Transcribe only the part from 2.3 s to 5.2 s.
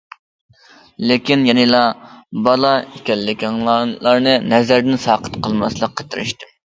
بالا ئىكەنلىكىڭلارنى نەزەردىن